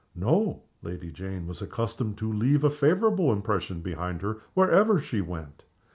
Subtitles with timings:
[0.15, 0.63] No!
[0.81, 5.63] Lady Jane was accustomed to leave a favorable impression behind her wherever she went.